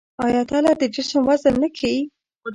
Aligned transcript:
آیا 0.25 0.41
تله 0.49 0.71
د 0.81 0.83
جسم 0.95 1.21
وزن 1.29 1.53
لږ 1.61 1.73
ښيي؟ 1.79 1.99